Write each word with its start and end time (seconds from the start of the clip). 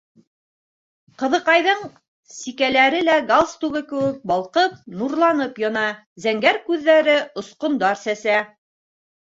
Ҡыҙыҡайҙың 1.21 1.83
сикәләре 2.37 3.03
лә 3.09 3.19
галстугы 3.33 3.83
кеүек 3.93 4.19
балҡып, 4.33 4.83
нурланып 5.03 5.65
яна, 5.69 5.87
зәңгәр 6.27 6.63
күҙҙәре 6.69 7.21
осҡондар 7.45 8.07
сәсә. 8.09 8.43